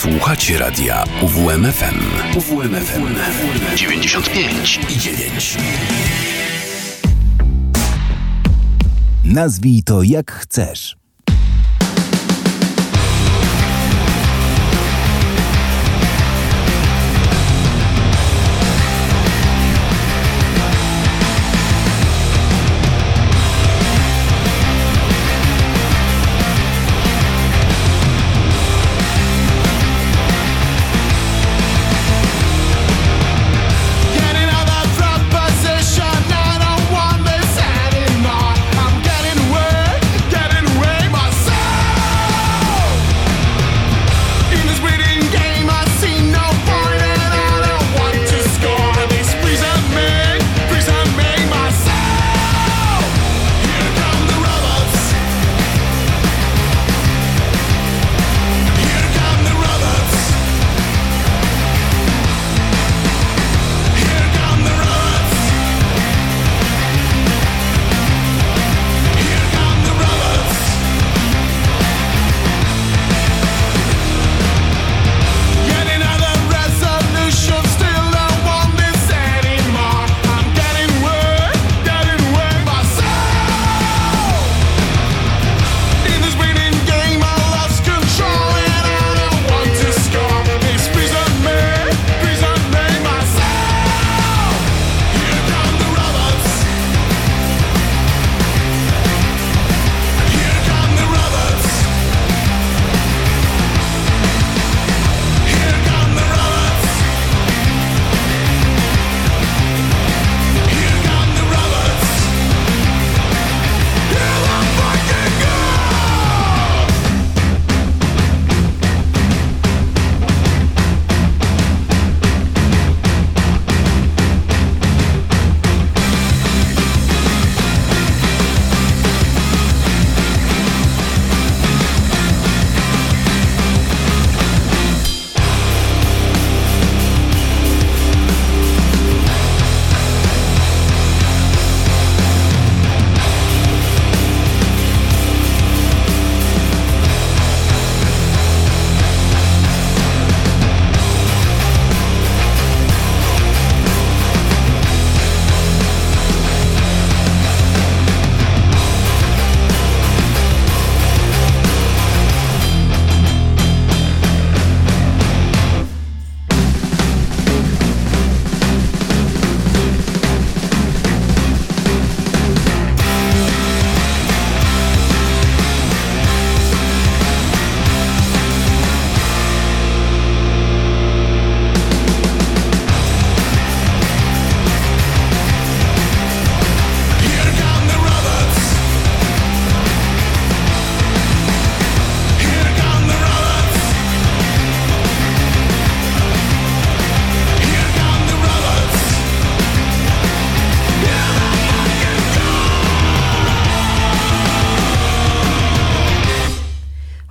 Słuchacie 0.00 0.58
radia 0.58 1.04
UWMFM. 1.22 2.00
UWMFM 2.38 3.14
95 3.76 4.80
i 4.88 4.96
9. 4.96 5.56
Nazwij 9.24 9.82
to 9.82 10.02
jak 10.02 10.32
chcesz. 10.32 10.99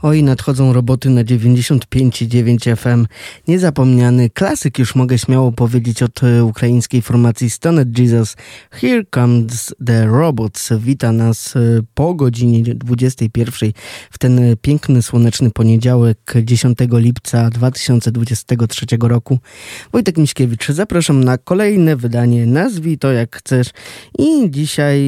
Oj, 0.09 0.23
nadchodzą 0.23 0.73
roboty 0.73 1.09
na 1.09 1.23
95,9 1.23 2.75
FM. 2.75 3.07
Niezapomniany 3.47 4.29
klasyk, 4.29 4.79
już 4.79 4.95
mogę 4.95 5.17
śmiało 5.17 5.51
powiedzieć, 5.51 6.03
od 6.03 6.23
e, 6.23 6.43
ukraińskiej 6.43 7.01
formacji 7.01 7.49
Stoned 7.49 7.99
Jesus. 7.99 8.35
Here 8.71 9.03
comes 9.15 9.75
the 9.85 10.05
robots. 10.05 10.69
Wita 10.79 11.11
nas 11.11 11.55
e, 11.55 11.59
po 11.93 12.13
godzinie 12.13 12.75
21 12.75 13.71
w 14.11 14.17
ten 14.17 14.41
piękny, 14.61 15.01
słoneczny 15.01 15.51
poniedziałek 15.51 16.33
10 16.43 16.77
lipca 16.91 17.49
2023 17.49 18.85
roku. 19.01 19.39
Wojtek 19.91 20.17
Miśkiewicz, 20.17 20.67
zapraszam 20.67 21.23
na 21.23 21.37
kolejne 21.37 21.95
wydanie. 21.95 22.45
Nazwij 22.45 22.97
to 22.97 23.11
jak 23.11 23.35
chcesz. 23.35 23.67
I 24.19 24.51
dzisiaj 24.51 25.01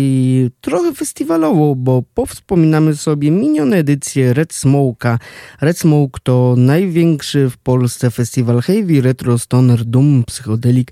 trochę 0.62 0.94
festiwalowo, 0.94 1.76
bo 1.76 2.04
powspominamy 2.14 2.96
sobie 2.96 3.32
minione 3.32 3.78
edycje 3.78 4.34
Red 4.34 4.54
Smoke 4.54 4.91
Red 5.62 5.78
Smoke 5.78 6.20
to 6.24 6.56
największy 6.58 7.50
w 7.50 7.58
Polsce 7.58 8.12
festiwal 8.12 8.62
heavy, 8.62 9.02
retro, 9.02 9.38
stoner, 9.38 9.86
doom, 9.86 10.24
psychodelic. 10.28 10.88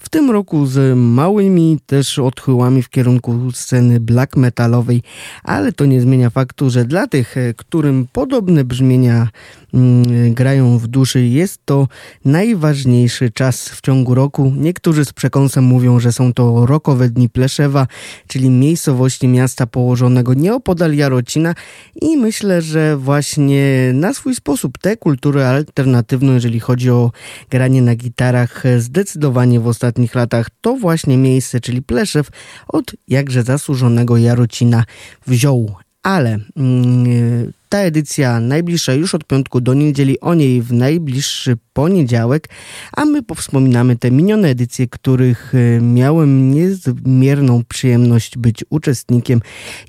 W 0.00 0.08
tym 0.08 0.30
roku 0.30 0.66
z 0.66 0.98
małymi 0.98 1.78
też 1.86 2.18
odchyłami 2.18 2.82
w 2.82 2.88
kierunku 2.88 3.52
sceny 3.52 4.00
black 4.00 4.36
metalowej, 4.36 5.02
ale 5.44 5.72
to 5.72 5.86
nie 5.86 6.00
zmienia 6.00 6.30
faktu, 6.30 6.70
że 6.70 6.84
dla 6.84 7.06
tych, 7.06 7.34
którym 7.56 8.06
podobne 8.12 8.64
brzmienia 8.64 9.28
Mm, 9.74 10.34
grają 10.34 10.78
w 10.78 10.86
duszy. 10.86 11.26
Jest 11.26 11.60
to 11.64 11.88
najważniejszy 12.24 13.30
czas 13.30 13.68
w 13.68 13.80
ciągu 13.80 14.14
roku. 14.14 14.52
Niektórzy 14.56 15.04
z 15.04 15.12
przekąsem 15.12 15.64
mówią, 15.64 16.00
że 16.00 16.12
są 16.12 16.32
to 16.32 16.66
rokowe 16.66 17.08
dni 17.08 17.28
Pleszewa, 17.28 17.86
czyli 18.26 18.50
miejscowości 18.50 19.28
miasta 19.28 19.66
położonego 19.66 20.34
nieopodal 20.34 20.94
Jarocina 20.94 21.54
i 22.02 22.16
myślę, 22.16 22.62
że 22.62 22.96
właśnie 22.96 23.90
na 23.94 24.14
swój 24.14 24.34
sposób 24.34 24.78
tę 24.78 24.96
kulturę 24.96 25.48
alternatywną, 25.48 26.32
jeżeli 26.32 26.60
chodzi 26.60 26.90
o 26.90 27.10
granie 27.50 27.82
na 27.82 27.96
gitarach, 27.96 28.62
zdecydowanie 28.78 29.60
w 29.60 29.66
ostatnich 29.90 30.14
latach 30.14 30.46
to 30.60 30.76
właśnie 30.76 31.16
miejsce, 31.16 31.60
czyli 31.60 31.82
Pleszew 31.82 32.28
od 32.68 32.92
jakże 33.08 33.42
zasłużonego 33.42 34.16
Jarocina 34.16 34.84
wziął. 35.26 35.74
Ale 36.02 36.38
mm, 36.56 37.52
Ta 37.70 37.78
edycja 37.78 38.40
najbliższa 38.40 38.94
już 38.94 39.14
od 39.14 39.24
piątku 39.24 39.60
do 39.60 39.74
niedzieli, 39.74 40.20
o 40.20 40.34
niej 40.34 40.62
w 40.62 40.72
najbliższy 40.72 41.56
poniedziałek, 41.72 42.48
a 42.92 43.04
my 43.04 43.22
powspominamy 43.22 43.96
te 43.96 44.10
minione 44.10 44.48
edycje, 44.48 44.88
których 44.88 45.52
e, 45.54 45.80
miałem 45.80 46.50
niezmierną 46.50 47.62
przyjemność 47.68 48.38
być 48.38 48.64
uczestnikiem. 48.70 49.40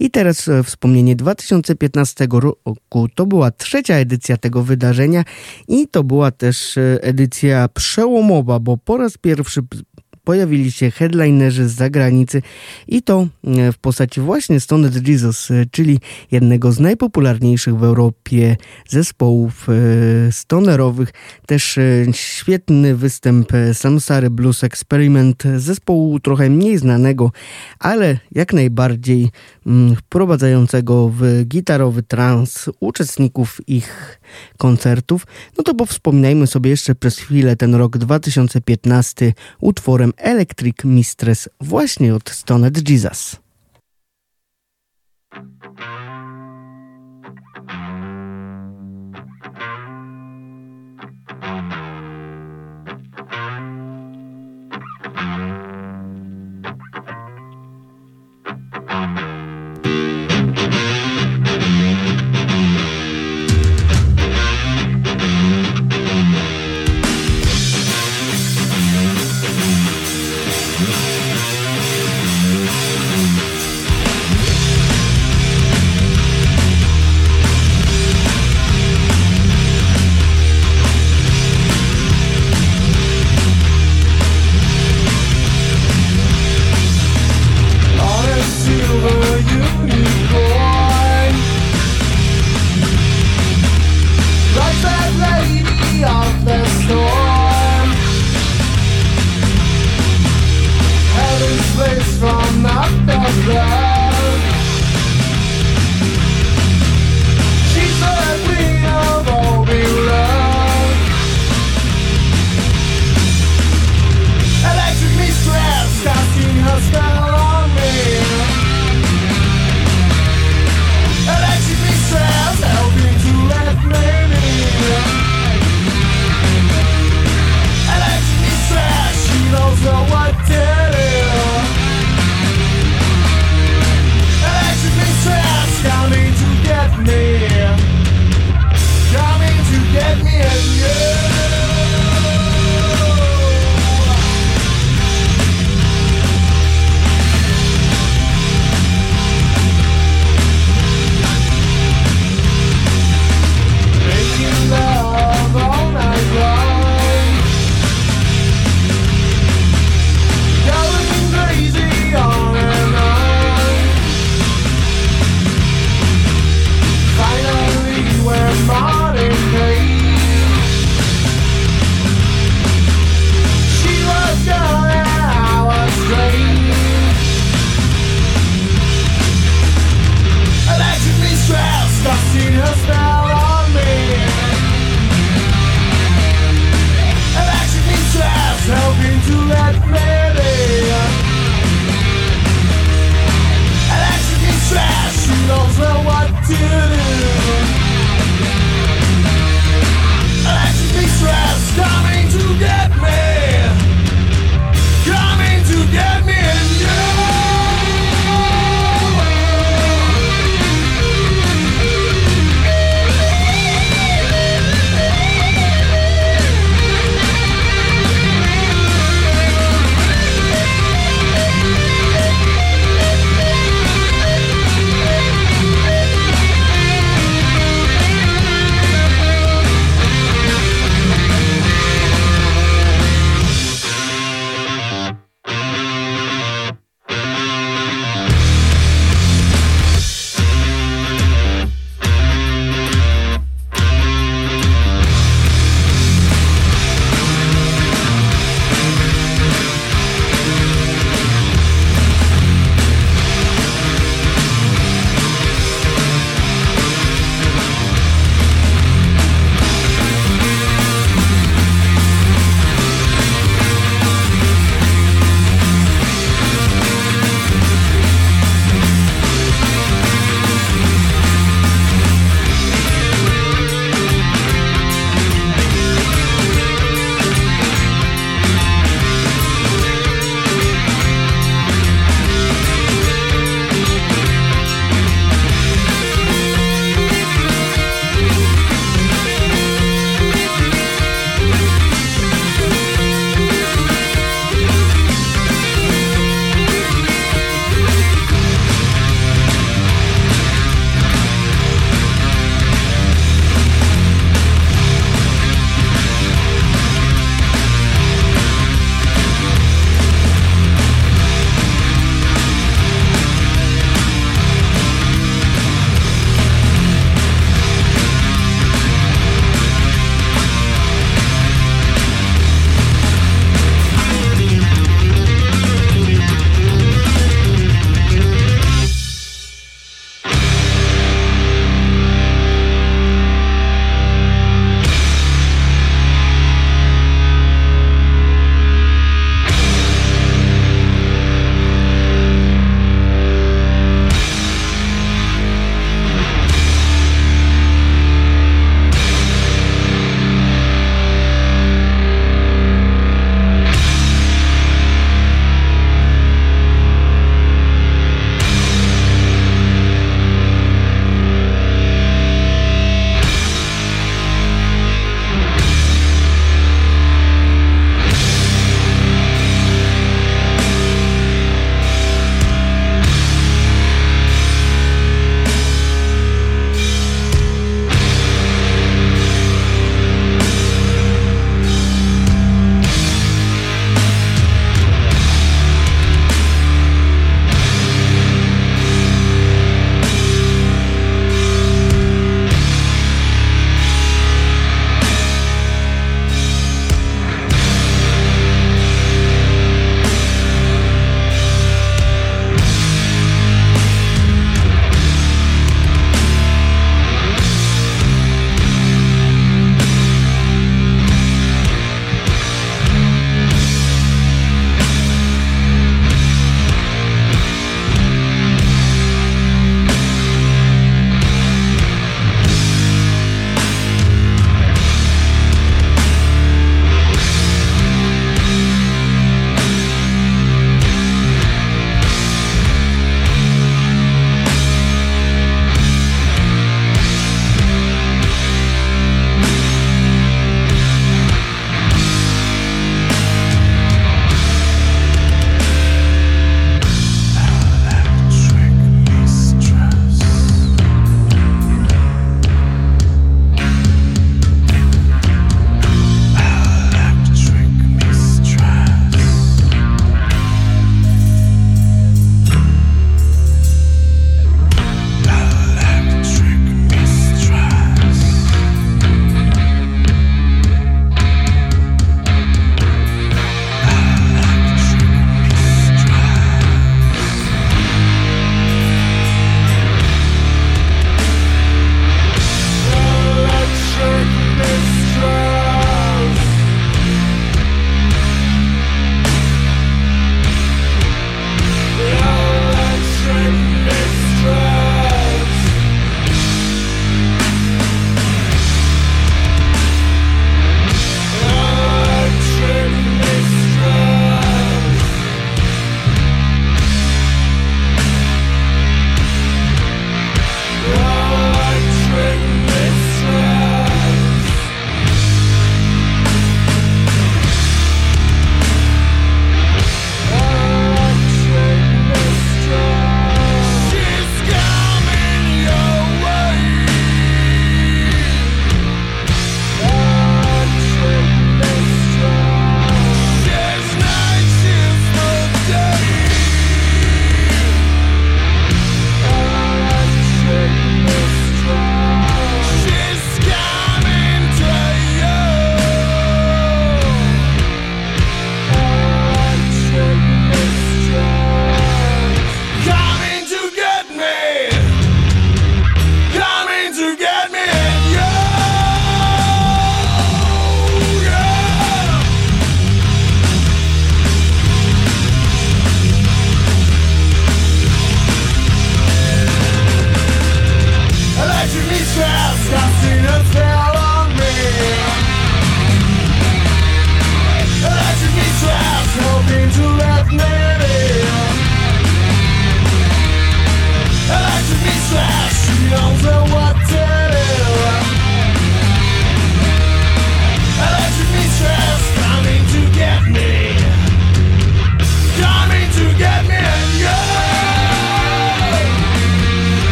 I 0.00 0.10
teraz 0.10 0.48
e, 0.48 0.62
wspomnienie 0.62 1.16
2015 1.16 2.26
roku. 2.32 3.08
To 3.14 3.26
była 3.26 3.50
trzecia 3.50 3.94
edycja 3.94 4.36
tego 4.36 4.62
wydarzenia 4.62 5.24
i 5.68 5.88
to 5.88 6.04
była 6.04 6.30
też 6.30 6.78
e, 6.78 7.02
edycja 7.02 7.68
przełomowa, 7.68 8.58
bo 8.58 8.76
po 8.76 8.96
raz 8.96 9.18
pierwszy 9.18 9.60
pojawili 10.24 10.72
się 10.72 10.90
headlinerzy 10.90 11.68
z 11.68 11.72
zagranicy 11.72 12.42
i 12.88 13.02
to 13.02 13.26
e, 13.44 13.72
w 13.72 13.78
postaci 13.78 14.20
właśnie 14.20 14.60
Stoned 14.60 15.08
Jesus, 15.08 15.50
e, 15.50 15.66
czyli 15.70 15.98
jednego 16.30 16.72
z 16.72 16.80
najpopularniejszych 16.80 17.76
w 17.76 17.84
Europie 17.84 18.56
zespołów 18.88 19.66
e, 19.68 20.32
stonerowych. 20.32 21.12
Też 21.46 21.78
świetny 22.12 22.96
występ 22.96 23.52
Samsary 23.72 24.30
Blues 24.30 24.64
Experiment, 24.64 25.42
zespołu 25.56 26.20
trochę 26.20 26.50
mniej 26.50 26.78
znanego, 26.78 27.32
ale 27.78 28.18
jak 28.32 28.52
najbardziej 28.52 29.30
mm, 29.66 29.96
wprowadzającego 29.96 31.08
w 31.08 31.44
gitarowy 31.44 32.02
trans 32.02 32.70
uczestników 32.80 33.60
ich 33.66 34.20
koncertów. 34.58 35.26
No 35.58 35.64
to 35.64 35.74
powspominajmy 35.74 36.46
sobie 36.46 36.70
jeszcze 36.70 36.94
przez 36.94 37.18
chwilę 37.18 37.56
ten 37.56 37.74
rok 37.74 37.98
2015 37.98 39.32
utworem 39.60 40.09
Electric 40.16 40.84
Mistress 40.84 41.48
właśnie 41.60 42.14
od 42.14 42.30
Stoned 42.30 42.90
Jesus. 42.90 43.36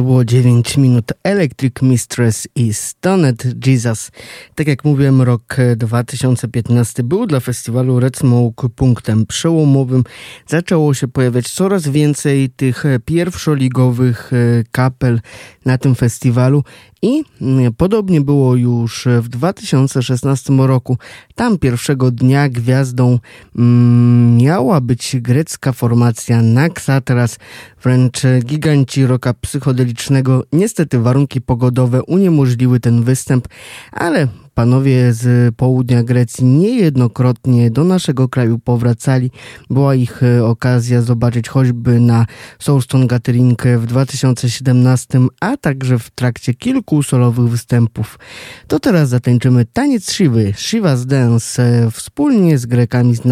To 0.00 0.04
było 0.04 0.24
9 0.24 0.76
minut. 0.76 1.12
Electric 1.30 1.82
Mistress 1.82 2.48
i 2.54 2.74
Stoned 2.74 3.66
Jesus. 3.66 4.10
Tak 4.54 4.66
jak 4.66 4.84
mówiłem, 4.84 5.22
rok 5.22 5.56
2015 5.76 7.02
był 7.02 7.26
dla 7.26 7.40
festiwalu 7.40 8.00
Red 8.00 8.16
Smoke 8.16 8.68
punktem 8.68 9.26
przełomowym. 9.26 10.04
Zaczęło 10.46 10.94
się 10.94 11.08
pojawiać 11.08 11.50
coraz 11.50 11.88
więcej 11.88 12.50
tych 12.50 12.84
pierwszoligowych 13.04 14.32
e, 14.32 14.36
kapel 14.72 15.20
na 15.64 15.78
tym 15.78 15.94
festiwalu 15.94 16.64
i 17.02 17.24
mm, 17.40 17.74
podobnie 17.74 18.20
było 18.20 18.56
już 18.56 19.08
w 19.20 19.28
2016 19.28 20.52
roku. 20.52 20.98
Tam 21.34 21.58
pierwszego 21.58 22.10
dnia 22.10 22.48
gwiazdą 22.48 23.18
mm, 23.56 24.36
miała 24.36 24.80
być 24.80 25.16
grecka 25.20 25.72
formacja 25.72 26.42
Naxatras, 26.42 27.38
wręcz 27.82 28.22
giganci 28.44 29.06
roka 29.06 29.34
psychodelicznego. 29.34 30.44
Niestety 30.52 30.98
warunki 30.98 31.19
pogodowe 31.40 32.02
uniemożliły 32.02 32.80
ten 32.80 33.02
występ, 33.02 33.48
ale 33.92 34.28
Panowie 34.54 35.12
z 35.12 35.54
południa 35.54 36.02
Grecji 36.02 36.44
niejednokrotnie 36.44 37.70
do 37.70 37.84
naszego 37.84 38.28
kraju 38.28 38.58
powracali. 38.58 39.30
Była 39.70 39.94
ich 39.94 40.22
e, 40.22 40.44
okazja 40.44 41.02
zobaczyć 41.02 41.48
choćby 41.48 42.00
na 42.00 42.26
Soulstone 42.58 43.06
Gathering 43.06 43.62
w 43.62 43.86
2017, 43.86 45.20
a 45.40 45.56
także 45.56 45.98
w 45.98 46.10
trakcie 46.10 46.54
kilku 46.54 47.02
solowych 47.02 47.48
występów. 47.48 48.18
To 48.66 48.80
teraz 48.80 49.08
zatańczymy 49.08 49.64
taniec 49.64 50.12
Shivy, 50.12 50.52
Shiva's 50.52 51.04
Dance, 51.04 51.62
e, 51.62 51.90
wspólnie 51.90 52.58
z 52.58 52.66
Grekami 52.66 53.16
z 53.16 53.22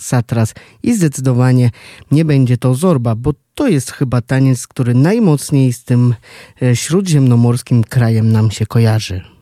Satras 0.00 0.54
i 0.82 0.94
zdecydowanie 0.94 1.70
nie 2.10 2.24
będzie 2.24 2.56
to 2.56 2.74
Zorba, 2.74 3.14
bo 3.14 3.32
to 3.54 3.68
jest 3.68 3.90
chyba 3.90 4.20
taniec, 4.20 4.66
który 4.66 4.94
najmocniej 4.94 5.72
z 5.72 5.84
tym 5.84 6.14
e, 6.62 6.76
śródziemnomorskim 6.76 7.84
krajem 7.84 8.32
nam 8.32 8.50
się 8.50 8.66
kojarzy. 8.66 9.35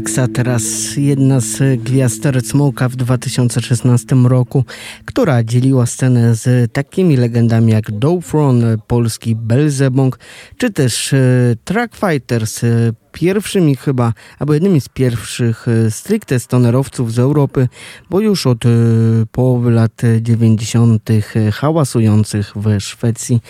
Maxa, 0.00 0.28
teraz 0.28 0.96
jedna 0.96 1.40
z 1.40 1.82
gwiazd 1.82 2.24
Red 2.24 2.44
Smoke'a 2.44 2.88
w 2.88 2.96
2016 2.96 4.16
roku, 4.24 4.64
która 5.04 5.44
dzieliła 5.44 5.86
scenę 5.86 6.34
z 6.34 6.72
takimi 6.72 7.16
legendami 7.16 7.72
jak 7.72 7.90
Dowfron, 7.90 8.64
polski 8.86 9.36
Belzebong, 9.36 10.18
czy 10.56 10.70
też 10.70 11.12
e, 11.12 11.18
Track 11.64 11.96
Fighters, 11.96 12.64
e, 12.64 12.92
pierwszymi 13.20 13.76
chyba, 13.76 14.12
albo 14.38 14.54
jednymi 14.54 14.80
z 14.80 14.88
pierwszych 14.88 15.68
e, 15.68 15.90
stricte 15.90 16.40
stonerowców 16.40 17.12
z 17.12 17.18
Europy, 17.18 17.68
bo 18.10 18.20
już 18.20 18.46
od 18.46 18.66
e, 18.66 18.68
połowy 19.32 19.70
lat 19.70 20.02
90. 20.20 21.10
E, 21.10 21.52
hałasujących 21.52 22.52
w 22.56 22.80
Szwecji, 22.80 23.40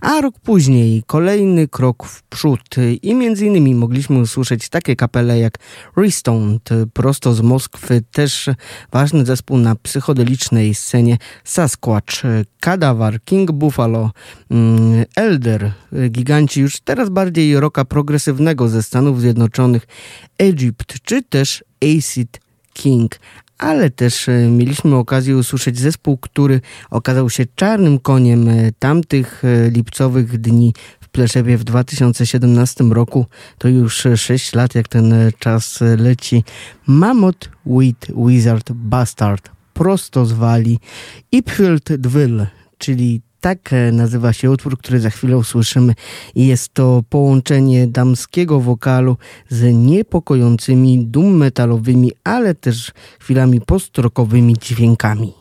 a 0.00 0.20
rok 0.20 0.34
później 0.42 1.02
kolejny 1.06 1.68
krok 1.68 2.06
w 2.06 2.22
przód 2.22 2.60
i 3.02 3.14
między 3.14 3.46
innymi 3.46 3.74
mogliśmy 3.74 4.18
usłyszeć 4.18 4.68
takie 4.68 4.96
kapele 4.96 5.38
jak 5.38 5.58
Restoned, 5.96 6.68
prosto 6.92 7.34
z 7.34 7.40
Moskwy, 7.40 8.02
też 8.12 8.50
ważny 8.92 9.24
zespół 9.24 9.58
na 9.58 9.74
psychodelicznej 9.74 10.74
scenie 10.74 11.18
Sasquatch, 11.44 12.14
Kadawar, 12.60 13.20
King 13.24 13.52
Buffalo, 13.52 14.10
mm, 14.50 15.04
Elder, 15.16 15.72
giganci 16.10 16.60
już 16.60 16.80
teraz 16.80 17.08
bardziej 17.08 17.60
roka 17.60 17.84
progresywnego 17.84 18.68
ze 18.68 18.82
Stanów 18.82 19.19
Zjednoczonych, 19.20 19.86
Egypt 20.38 20.94
czy 21.02 21.22
też 21.22 21.64
Acid 21.82 22.40
King. 22.72 23.20
Ale 23.58 23.90
też 23.90 24.28
e, 24.28 24.32
mieliśmy 24.32 24.96
okazję 24.96 25.36
usłyszeć 25.36 25.78
zespół, 25.78 26.18
który 26.18 26.60
okazał 26.90 27.30
się 27.30 27.44
czarnym 27.54 27.98
koniem 27.98 28.48
e, 28.48 28.72
tamtych 28.78 29.42
e, 29.44 29.70
lipcowych 29.70 30.38
dni 30.38 30.74
w 31.00 31.08
Pleszewie 31.08 31.58
w 31.58 31.64
2017 31.64 32.84
roku. 32.84 33.26
To 33.58 33.68
już 33.68 34.06
6 34.16 34.54
lat, 34.54 34.74
jak 34.74 34.88
ten 34.88 35.14
czas 35.38 35.78
leci. 35.98 36.44
Mammoth 36.86 37.48
Wheat 37.66 38.06
Wizard 38.26 38.72
Bastard 38.72 39.50
prosto 39.80 40.26
z 40.26 40.32
Wali. 40.32 40.78
Ipfield 41.32 41.96
Dwyl, 41.96 42.46
czyli 42.78 43.20
tak 43.40 43.72
e, 43.72 43.92
nazywa 43.92 44.32
się 44.32 44.50
utwór, 44.50 44.78
który 44.78 45.00
za 45.00 45.10
chwilę 45.10 45.38
usłyszymy. 45.38 45.94
Jest 46.34 46.74
to 46.74 47.02
połączenie 47.08 47.86
damskiego 47.86 48.60
wokalu 48.60 49.16
z 49.48 49.74
niepokojącymi 49.74 51.04
dum 51.06 51.36
metalowymi, 51.36 52.12
ale 52.24 52.54
też 52.54 52.92
chwilami 53.20 53.60
postrokowymi 53.60 54.56
dźwiękami. 54.60 55.39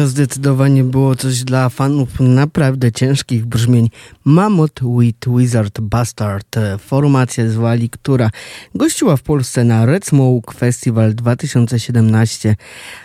To 0.00 0.06
zdecydowanie 0.06 0.84
było 0.84 1.16
coś 1.16 1.44
dla 1.44 1.68
fanów 1.68 2.20
naprawdę 2.20 2.92
ciężkich 2.92 3.46
brzmień. 3.46 3.90
Mammoth 4.24 4.82
with 4.98 5.18
Wizard 5.36 5.80
Bastard, 5.80 6.56
formacja 6.78 7.48
z 7.48 7.54
Walii, 7.54 7.90
która 7.90 8.30
gościła 8.74 9.16
w 9.16 9.22
Polsce 9.22 9.64
na 9.64 9.86
Red 9.86 10.06
Smoke 10.06 10.54
Festival 10.54 11.14
2017, 11.14 12.56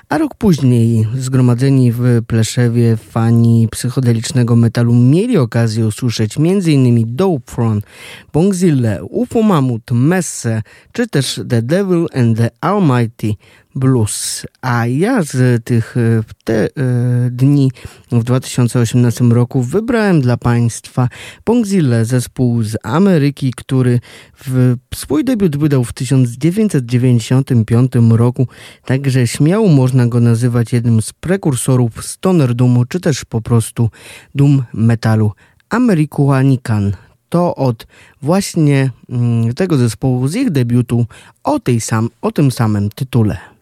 a 0.09 0.17
rok 0.17 0.35
później 0.35 1.07
zgromadzeni 1.17 1.91
w 1.91 2.21
Pleszewie 2.27 2.97
fani 2.97 3.67
psychodelicznego 3.71 4.55
metalu 4.55 4.93
mieli 4.93 5.37
okazję 5.37 5.87
usłyszeć 5.87 6.37
m.in. 6.37 7.15
Dope 7.15 7.51
Front, 7.51 7.85
Bongzilla, 8.33 8.97
UFO 9.09 9.41
Mammoth, 9.41 9.91
Messe, 9.91 10.61
czy 10.91 11.07
też 11.07 11.41
The 11.49 11.61
Devil 11.61 12.05
and 12.13 12.37
the 12.37 12.49
Almighty 12.61 13.33
blues. 13.75 14.45
A 14.61 14.87
ja 14.87 15.23
z 15.23 15.63
tych 15.63 15.97
e, 15.97 16.23
te 16.43 16.65
e, 16.65 16.69
dni 17.31 17.71
w 18.11 18.23
2018 18.23 19.25
roku 19.25 19.61
wybrałem 19.61 20.21
dla 20.21 20.37
Państwa 20.37 21.07
Pongzille, 21.43 22.05
zespół 22.05 22.63
z 22.63 22.77
Ameryki, 22.83 23.53
który 23.55 23.99
w 24.45 24.75
swój 24.95 25.23
debiut 25.23 25.57
wydał 25.57 25.83
w 25.83 25.93
1995 25.93 27.91
roku, 28.09 28.47
także 28.85 29.27
śmiało 29.27 29.67
można 29.67 30.07
go 30.07 30.19
nazywać 30.19 30.73
jednym 30.73 31.01
z 31.01 31.13
prekursorów 31.13 32.05
stoner 32.05 32.55
doomu, 32.55 32.85
czy 32.85 32.99
też 32.99 33.25
po 33.25 33.41
prostu 33.41 33.89
doom 34.35 34.63
metalu 34.73 35.31
Americanican 35.69 36.91
to 37.29 37.55
od 37.55 37.87
właśnie 38.21 38.91
mm, 39.09 39.53
tego 39.53 39.77
zespołu 39.77 40.27
z 40.27 40.35
ich 40.35 40.49
debiutu 40.51 41.05
o, 41.43 41.59
tej 41.59 41.81
sam, 41.81 42.09
o 42.21 42.31
tym 42.31 42.51
samym 42.51 42.89
tytule. 42.89 43.54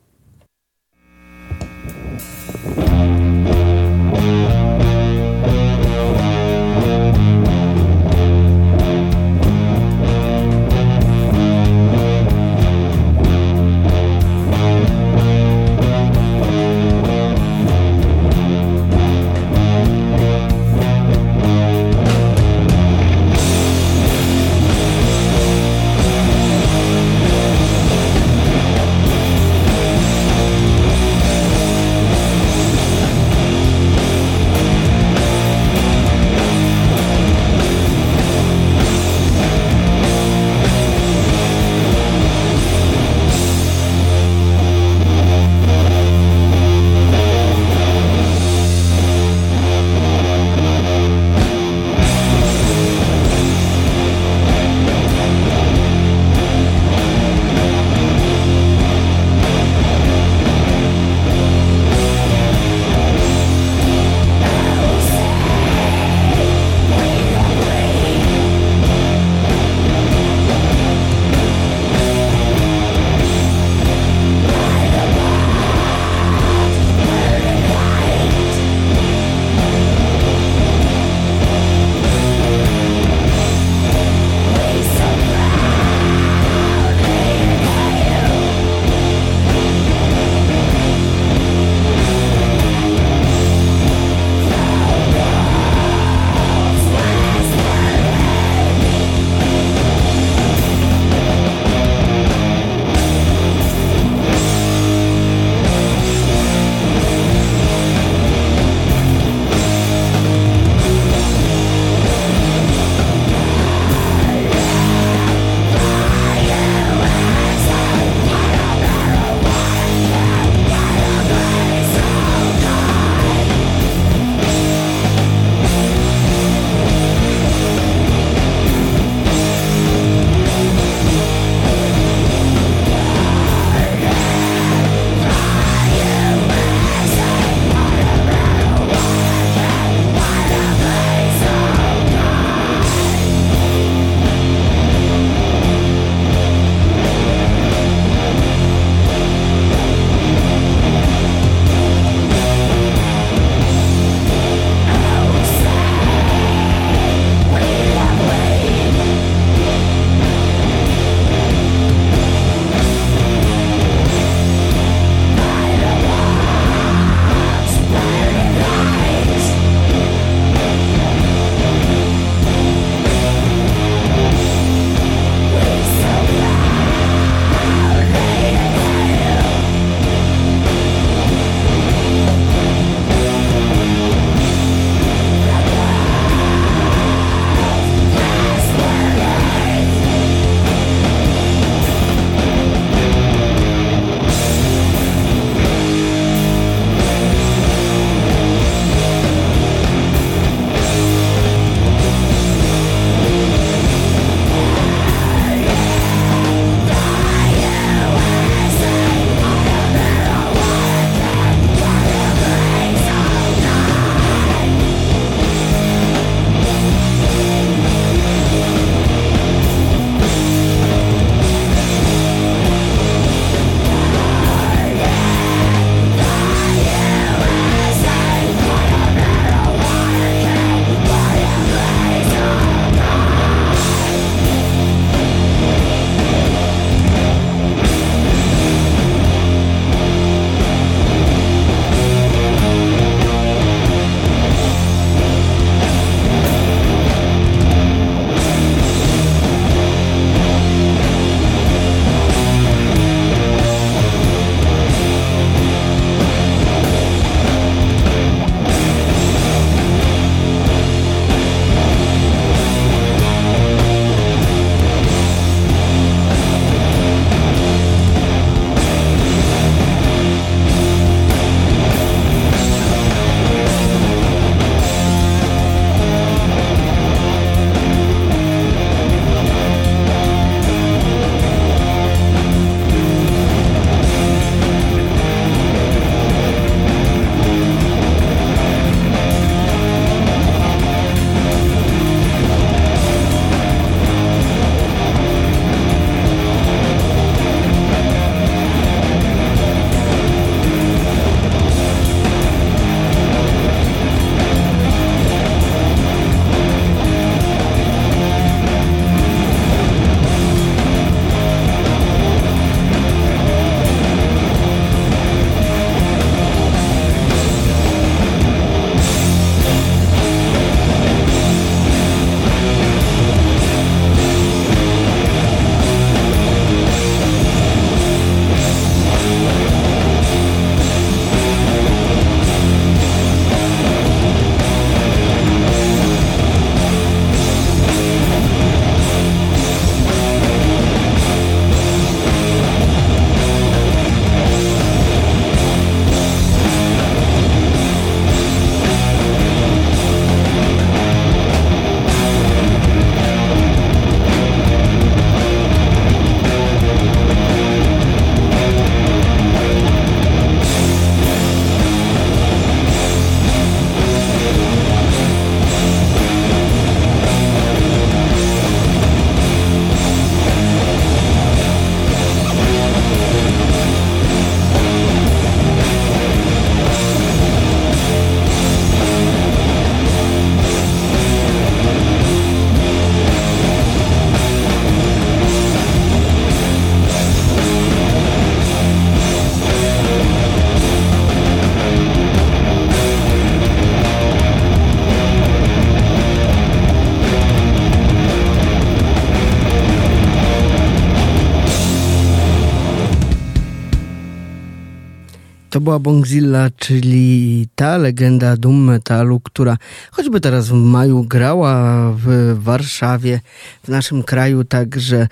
Była 405.83 405.99
Bongzilla, 405.99 406.69
czyli 406.77 407.67
ta 407.75 407.97
legenda 407.97 408.57
doom 408.57 408.83
metalu, 408.83 409.39
która 409.39 409.77
choćby 410.11 410.41
teraz 410.41 410.67
w 410.69 410.73
maju 410.73 411.23
grała 411.23 412.11
w 412.11 412.55
Warszawie, 412.59 413.41
w 413.83 413.87
naszym 413.87 414.23
kraju, 414.23 414.63
także 414.63 415.27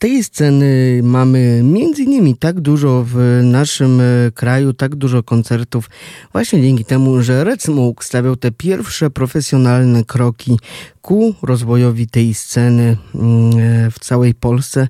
tej 0.00 0.24
sceny 0.24 1.00
mamy 1.02 1.62
między 1.64 2.02
innymi 2.02 2.36
tak 2.36 2.60
dużo 2.60 3.04
w 3.08 3.40
naszym 3.42 4.00
e, 4.00 4.04
kraju, 4.34 4.72
tak 4.72 4.96
dużo 4.96 5.22
koncertów, 5.22 5.90
właśnie 6.32 6.62
dzięki 6.62 6.84
temu, 6.84 7.22
że 7.22 7.44
Red 7.44 7.62
Smoke 7.62 8.04
stawiał 8.04 8.36
te 8.36 8.50
pierwsze 8.50 9.10
profesjonalne 9.10 10.04
kroki 10.04 10.58
ku 11.02 11.34
rozwojowi 11.42 12.06
tej 12.06 12.34
sceny 12.34 12.96
mm, 13.14 13.50
e, 13.58 13.90
w 13.90 13.98
całej 13.98 14.34
Polsce, 14.34 14.88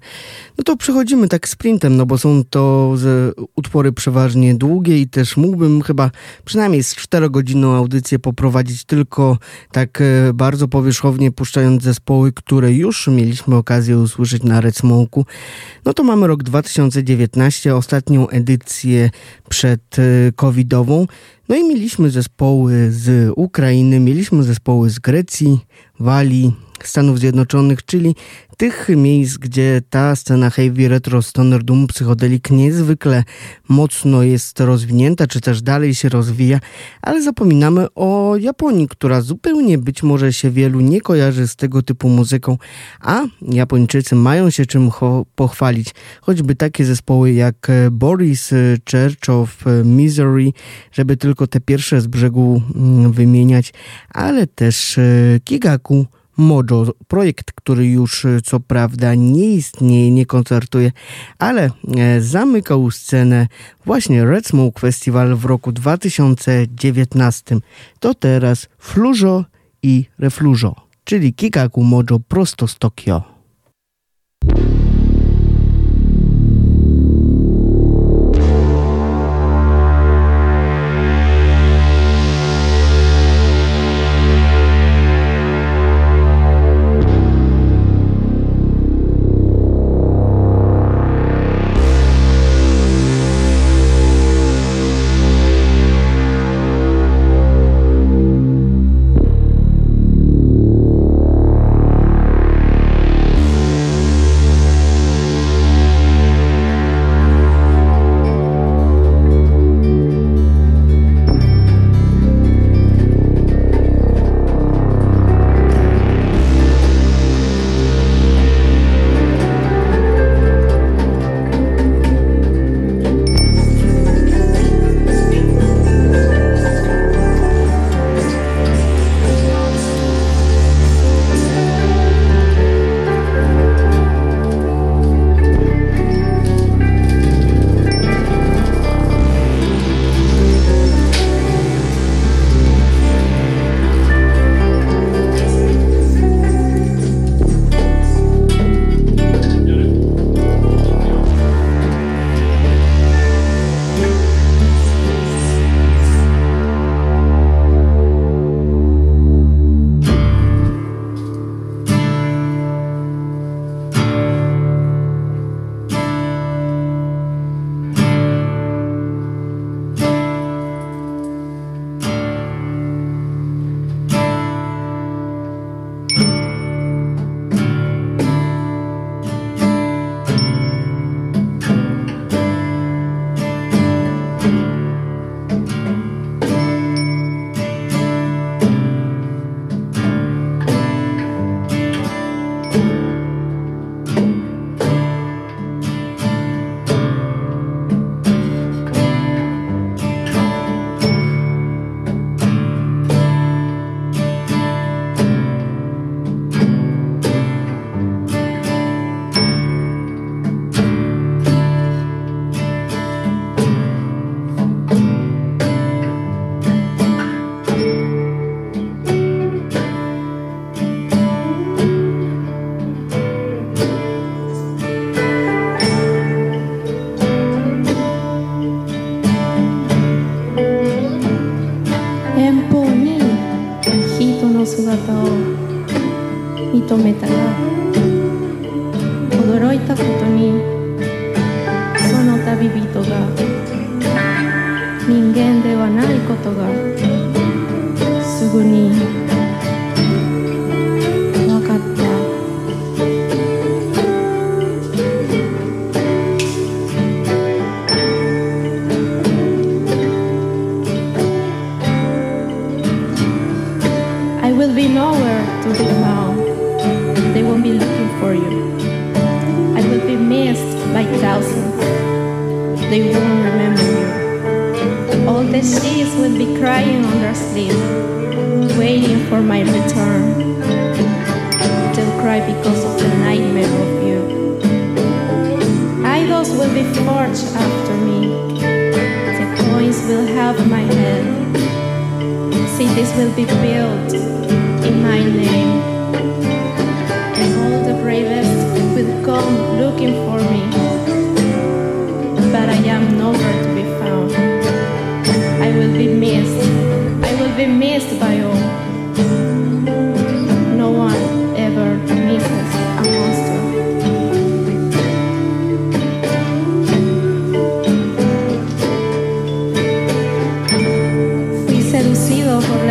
no 0.58 0.64
to 0.64 0.76
przechodzimy 0.76 1.28
tak 1.28 1.48
sprintem, 1.48 1.96
no 1.96 2.06
bo 2.06 2.18
są 2.18 2.44
to 2.50 2.94
utwory 3.56 3.92
przeważnie 3.92 4.54
długie 4.54 4.98
i 4.98 5.08
też 5.08 5.36
mógłbym 5.36 5.82
chyba 5.82 6.10
przynajmniej 6.44 6.84
z 6.84 6.94
czterogodzinną 6.94 7.74
audycję 7.74 8.18
poprowadzić 8.18 8.84
tylko 8.84 9.38
tak 9.72 10.00
e, 10.00 10.32
bardzo 10.34 10.68
powierzchownie 10.68 11.32
puszczając 11.32 11.82
zespoły, 11.82 12.32
które 12.32 12.72
już 12.72 13.06
mieliśmy 13.06 13.56
okazję 13.56 13.98
usłyszeć 13.98 14.42
na 14.42 14.60
Red 14.60 14.76
No 15.84 15.94
to 15.94 16.02
mamy 16.02 16.26
rok 16.26 16.42
2019, 16.42 17.76
ostatnią 17.76 18.28
edycję 18.28 19.10
przed 19.48 19.98
e, 19.98 20.32
covidową. 20.32 21.06
No 21.50 21.56
i 21.56 21.64
mieliśmy 21.64 22.10
zespoły 22.10 22.90
z 22.90 23.32
Ukrainy, 23.36 24.00
mieliśmy 24.00 24.42
zespoły 24.42 24.90
z 24.90 24.98
Grecji, 24.98 25.58
Walii, 26.00 26.52
Stanów 26.84 27.18
Zjednoczonych, 27.18 27.84
czyli 27.84 28.14
tych 28.56 28.88
miejsc, 28.96 29.36
gdzie 29.36 29.82
ta 29.90 30.16
scena 30.16 30.50
heavy, 30.50 30.88
retro, 30.88 31.22
stoner, 31.22 31.64
doom, 31.64 31.86
psychodelik 31.86 32.50
niezwykle 32.50 33.24
mocno 33.68 34.22
jest 34.22 34.60
rozwinięta, 34.60 35.26
czy 35.26 35.40
też 35.40 35.62
dalej 35.62 35.94
się 35.94 36.08
rozwija, 36.08 36.60
ale 37.02 37.22
zapominamy 37.22 37.86
o 37.94 38.36
Japonii, 38.36 38.88
która 38.88 39.20
zupełnie 39.20 39.78
być 39.78 40.02
może 40.02 40.32
się 40.32 40.50
wielu 40.50 40.80
nie 40.80 41.00
kojarzy 41.00 41.48
z 41.48 41.56
tego 41.56 41.82
typu 41.82 42.08
muzyką, 42.08 42.58
a 43.00 43.22
Japończycy 43.42 44.14
mają 44.14 44.50
się 44.50 44.66
czym 44.66 44.90
pochwalić, 45.34 45.94
choćby 46.20 46.54
takie 46.54 46.84
zespoły 46.84 47.32
jak 47.32 47.68
Boris 47.90 48.50
Church 48.90 49.28
of 49.28 49.64
Misery, 49.84 50.52
żeby 50.92 51.16
tylko 51.16 51.39
te 51.46 51.60
pierwsze 51.60 52.00
z 52.00 52.06
brzegu 52.06 52.62
mm, 52.74 53.12
wymieniać, 53.12 53.72
ale 54.08 54.46
też 54.46 54.98
e, 54.98 55.02
Kigaku, 55.44 56.06
Mojo, 56.36 56.86
projekt, 57.08 57.52
który 57.52 57.86
już 57.86 58.24
e, 58.24 58.40
co 58.44 58.60
prawda 58.60 59.14
nie 59.14 59.54
istnieje, 59.54 60.10
nie 60.10 60.26
koncertuje, 60.26 60.92
ale 61.38 61.70
e, 61.96 62.20
zamykał 62.20 62.90
scenę 62.90 63.46
właśnie 63.86 64.24
Red 64.24 64.46
Smoke 64.46 64.80
Festival 64.80 65.36
w 65.36 65.44
roku 65.44 65.72
2019. 65.72 67.56
To 68.00 68.14
teraz 68.14 68.68
Flujo 68.78 69.44
i 69.82 70.04
Reflujo, 70.18 70.74
czyli 71.04 71.34
Kikaku 71.34 71.82
Mojo 71.82 72.20
prosto 72.28 72.68
z 72.68 72.78
Tokio. 72.78 73.22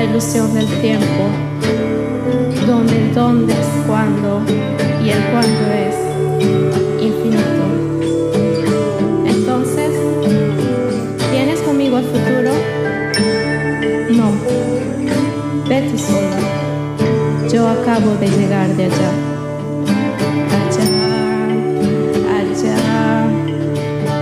Ilusión 0.03 0.53
del 0.53 0.67
tiempo, 0.81 1.29
donde 2.65 2.97
el 2.97 3.13
dónde 3.13 3.53
es 3.53 3.67
cuando 3.85 4.41
y 5.03 5.09
el 5.09 5.23
cuándo 5.31 5.71
es 5.73 5.95
infinito. 7.01 7.63
Entonces, 9.25 9.91
¿tienes 11.31 11.59
conmigo 11.61 11.97
el 11.97 12.05
futuro? 12.05 12.51
No, 14.11 14.31
vete 15.67 15.97
sola. 15.97 16.39
Yo 17.51 17.67
acabo 17.67 18.15
de 18.15 18.27
llegar 18.27 18.69
de 18.75 18.85
allá. 18.85 19.11
Allá, 20.59 20.87
allá, 22.39 23.27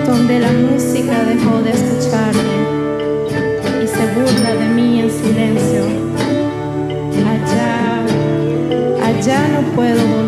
donde 0.06 0.40
la 0.40 0.52
música 0.52 1.24
dejó 1.24 1.62
de 1.62 1.87
Allá, 7.34 8.06
allá 9.08 9.48
no 9.48 9.62
puedo 9.76 10.08
volver. 10.08 10.27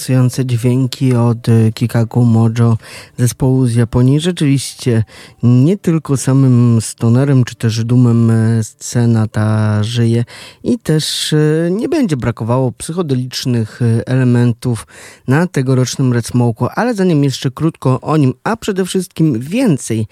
Relaksujące 0.00 0.46
dźwięki 0.46 1.14
od 1.14 1.48
e, 1.48 1.72
Kikaku 1.72 2.24
Mojo 2.24 2.78
zespołu 3.18 3.66
z 3.66 3.74
Japonii. 3.74 4.20
Rzeczywiście 4.20 5.04
nie 5.42 5.78
tylko 5.78 6.16
samym 6.16 6.78
stonerem 6.80 7.44
czy 7.44 7.54
też 7.54 7.84
dumem 7.84 8.30
e, 8.30 8.64
scena 8.64 9.28
ta 9.28 9.82
żyje 9.82 10.24
i 10.64 10.78
też 10.78 11.32
e, 11.32 11.70
nie 11.70 11.88
będzie 11.88 12.16
brakowało 12.16 12.72
psychodelicznych 12.72 13.80
elementów 14.06 14.86
na 15.28 15.46
tegorocznym 15.46 16.12
Red 16.12 16.26
Smoke'u, 16.26 16.68
ale 16.74 16.94
zanim 16.94 17.24
jeszcze 17.24 17.50
krótko 17.50 18.00
o 18.00 18.16
nim, 18.16 18.34
a 18.44 18.56
przede 18.56 18.84
wszystkim 18.84 19.40
więcej 19.40 20.06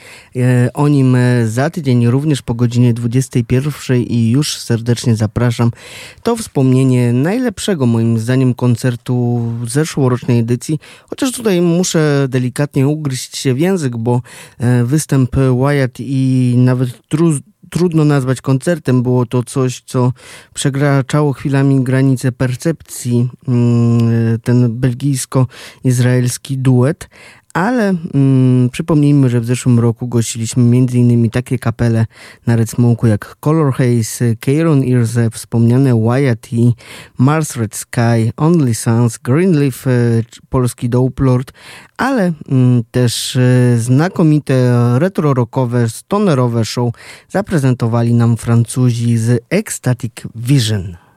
o 0.75 0.89
nim 0.89 1.17
za 1.47 1.71
tydzień, 1.71 2.07
również 2.07 2.43
po 2.43 2.55
godzinie 2.55 2.95
21 2.95 4.03
i 4.03 4.31
już 4.31 4.57
serdecznie 4.57 5.17
zapraszam, 5.17 5.71
to 6.23 6.37
wspomnienie 6.37 7.13
najlepszego 7.13 7.87
moim 7.87 8.19
zdaniem 8.19 8.55
koncertu 8.55 9.43
zeszłorocznej 9.79 10.39
edycji, 10.39 10.79
chociaż 11.11 11.33
tutaj 11.33 11.61
muszę 11.61 12.27
delikatnie 12.29 12.89
ugryźć 12.89 13.37
się 13.37 13.55
w 13.55 13.59
język, 13.59 13.97
bo 13.97 14.23
e, 14.59 14.85
występ 14.85 15.37
Wyatt 15.37 16.01
i 16.01 16.55
nawet 16.57 17.09
tru, 17.09 17.33
trudno 17.71 18.05
nazwać 18.05 18.41
koncertem, 18.41 19.03
było 19.03 19.27
to 19.27 19.43
coś, 19.43 19.83
co 19.87 20.13
przekraczało 20.55 21.33
chwilami 21.33 21.85
granice 21.85 22.33
percepcji, 22.33 23.29
mm, 23.49 24.41
ten 24.41 24.81
belgijsko-izraelski 24.81 26.59
duet, 26.59 27.09
ale 27.59 27.95
mm, 28.15 28.71
przypomnijmy, 28.71 29.31
że 29.31 29.41
w 29.41 29.45
zeszłym 29.45 29.81
roku 29.81 30.09
gościliśmy 30.09 30.63
m.in. 30.63 31.31
takie 31.31 31.59
kapele 31.59 32.07
na 32.47 32.57
Red 32.57 32.69
Smoke'u 32.69 33.07
jak 33.07 33.37
Color 33.41 33.73
Haze, 33.73 34.37
Kieron 34.41 34.83
Ears, 34.83 35.17
wspomniane 35.33 35.95
Wyatt 35.95 36.53
i 36.53 36.75
Mars 37.19 37.57
Red 37.57 37.75
Sky, 37.75 38.33
Only 38.37 38.75
Sons, 38.75 39.19
Greenleaf, 39.19 39.87
e, 39.87 39.91
polski 40.49 40.89
Dope 40.89 41.25
Lord, 41.25 41.53
ale 41.97 42.33
mm, 42.49 42.83
też 42.91 43.37
e, 43.37 43.79
znakomite 43.79 44.73
retro-rockowe, 44.99 45.89
stonerowe 45.89 46.65
show 46.65 46.95
zaprezentowali 47.29 48.15
nam 48.15 48.37
Francuzi 48.37 49.19
z 49.19 49.45
Ecstatic 49.51 50.13
Vision. 50.35 51.08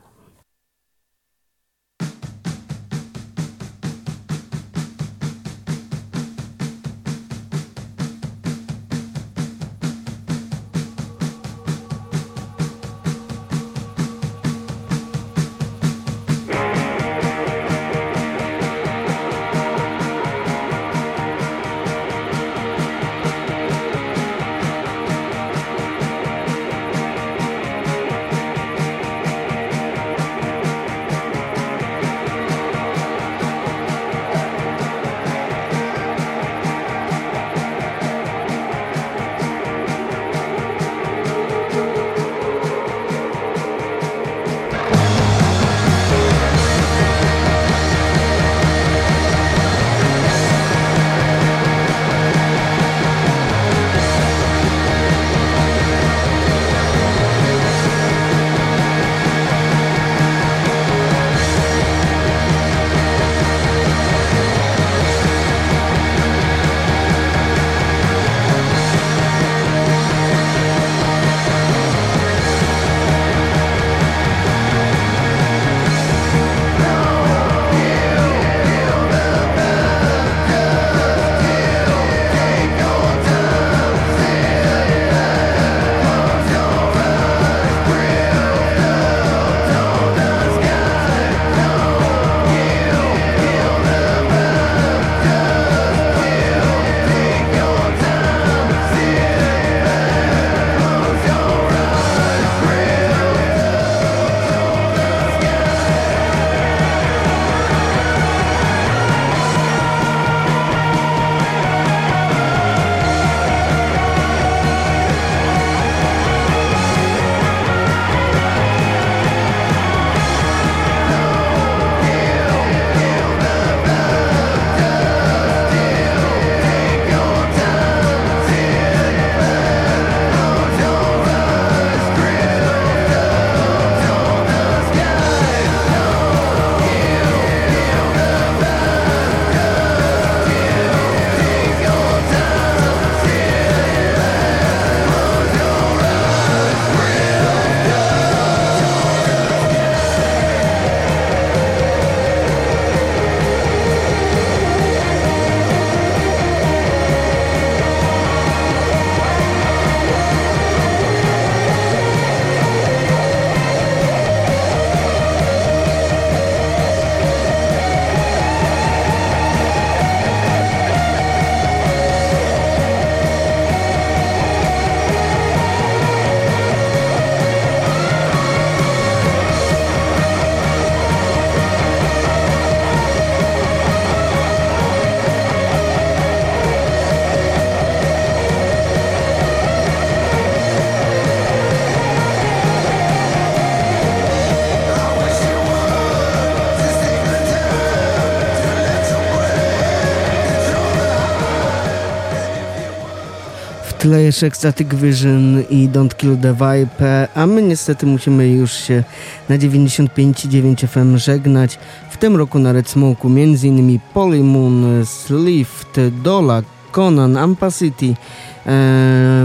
Tyle 204.01 204.23
jeszcze 204.23 204.47
Ecstatic 204.47 204.93
Vision 204.93 205.63
i 205.69 205.89
Don't 205.89 206.15
Kill 206.15 206.37
the 206.37 206.53
Vibe, 206.53 207.27
a 207.35 207.47
my 207.47 207.61
niestety 207.61 208.05
musimy 208.05 208.47
już 208.49 208.73
się 208.73 209.03
na 209.49 209.57
95,9 209.57 210.87
FM 210.87 211.17
żegnać. 211.17 211.79
W 212.09 212.17
tym 212.17 212.35
roku 212.35 212.59
na 212.59 212.73
Red 212.73 212.87
Smoke'u 212.87 213.25
m.in. 213.25 213.99
Polymoon, 214.13 215.05
Slift, 215.05 215.99
Dola, 216.23 216.61
Conan, 216.91 217.37
Ampa 217.37 217.71
City, 217.71 218.15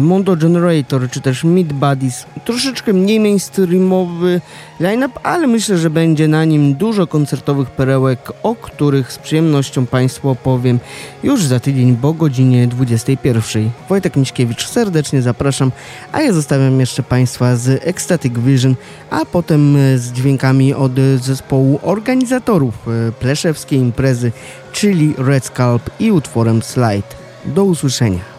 Mondo 0.03 0.37
Generator 0.37 1.11
czy 1.11 1.21
też 1.21 1.45
Mid 1.45 1.73
Buddies. 1.73 2.25
Troszeczkę 2.45 2.93
mniej 2.93 3.21
mainstreamowy 3.21 4.41
line-up, 4.81 5.21
ale 5.23 5.47
myślę, 5.47 5.79
że 5.79 5.91
będzie 5.91 6.29
na 6.29 6.45
nim 6.45 6.75
dużo 6.75 7.07
koncertowych 7.07 7.71
perełek, 7.71 8.33
o 8.43 8.55
których 8.55 9.13
z 9.13 9.19
przyjemnością 9.19 9.87
Państwu 9.87 10.29
opowiem 10.29 10.79
już 11.23 11.45
za 11.45 11.61
tydzień 11.61 11.97
po 11.97 12.13
godzinie 12.13 12.67
21. 12.67 13.71
Wojtek 13.89 14.17
Miśkiewicz 14.17 14.69
serdecznie 14.69 15.23
zapraszam, 15.23 15.73
a 16.13 16.23
ja 16.23 16.33
zostawiam 16.33 16.81
jeszcze 16.81 17.03
Państwa 17.03 17.57
z 17.57 17.87
Ecstatic 17.87 18.39
Vision, 18.39 18.75
a 19.11 19.25
potem 19.25 19.77
z 19.97 20.13
dźwiękami 20.13 20.75
od 20.75 20.93
zespołu 21.21 21.81
organizatorów 21.83 22.75
e, 22.89 23.13
pleszewskiej 23.13 23.79
imprezy, 23.79 24.33
czyli 24.73 25.15
Red 25.19 25.45
Scalp 25.45 25.91
i 26.01 26.13
utworem 26.13 26.63
Slide. 26.63 27.09
Do 27.45 27.65
usłyszenia. 27.65 28.36